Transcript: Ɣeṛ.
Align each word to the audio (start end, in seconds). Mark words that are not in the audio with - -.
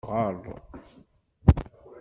Ɣeṛ. 0.09 0.37